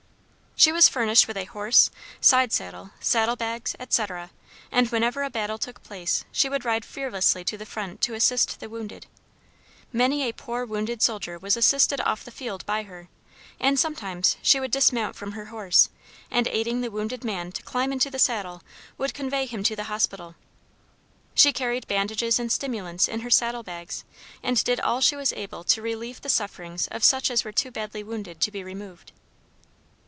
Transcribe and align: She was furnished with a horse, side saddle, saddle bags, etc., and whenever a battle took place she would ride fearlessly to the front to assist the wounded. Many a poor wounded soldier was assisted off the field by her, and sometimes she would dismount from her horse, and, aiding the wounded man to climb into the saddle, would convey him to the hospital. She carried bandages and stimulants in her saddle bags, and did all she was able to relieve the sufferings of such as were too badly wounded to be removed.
She 0.53 0.71
was 0.71 0.87
furnished 0.87 1.27
with 1.27 1.37
a 1.37 1.45
horse, 1.45 1.89
side 2.19 2.53
saddle, 2.53 2.91
saddle 2.99 3.35
bags, 3.35 3.75
etc., 3.79 4.29
and 4.71 4.87
whenever 4.91 5.23
a 5.23 5.29
battle 5.31 5.57
took 5.57 5.81
place 5.81 6.23
she 6.31 6.49
would 6.49 6.63
ride 6.65 6.85
fearlessly 6.85 7.43
to 7.45 7.57
the 7.57 7.65
front 7.65 7.99
to 8.01 8.13
assist 8.13 8.59
the 8.59 8.69
wounded. 8.69 9.07
Many 9.91 10.21
a 10.21 10.33
poor 10.33 10.63
wounded 10.65 11.01
soldier 11.01 11.39
was 11.39 11.57
assisted 11.57 11.99
off 12.01 12.23
the 12.23 12.29
field 12.29 12.63
by 12.67 12.83
her, 12.83 13.07
and 13.59 13.79
sometimes 13.79 14.37
she 14.43 14.59
would 14.59 14.69
dismount 14.69 15.15
from 15.15 15.31
her 15.31 15.45
horse, 15.45 15.89
and, 16.29 16.47
aiding 16.47 16.81
the 16.81 16.91
wounded 16.91 17.23
man 17.23 17.51
to 17.53 17.63
climb 17.63 17.91
into 17.91 18.11
the 18.11 18.19
saddle, 18.19 18.61
would 18.99 19.15
convey 19.15 19.47
him 19.47 19.63
to 19.63 19.75
the 19.75 19.85
hospital. 19.85 20.35
She 21.33 21.51
carried 21.53 21.87
bandages 21.87 22.37
and 22.37 22.51
stimulants 22.51 23.07
in 23.07 23.21
her 23.21 23.31
saddle 23.31 23.63
bags, 23.63 24.03
and 24.43 24.63
did 24.63 24.79
all 24.79 25.01
she 25.01 25.15
was 25.15 25.33
able 25.33 25.63
to 25.63 25.81
relieve 25.81 26.21
the 26.21 26.29
sufferings 26.29 26.87
of 26.89 27.03
such 27.03 27.31
as 27.31 27.43
were 27.43 27.51
too 27.51 27.71
badly 27.71 28.03
wounded 28.03 28.39
to 28.41 28.51
be 28.51 28.63
removed. 28.63 29.11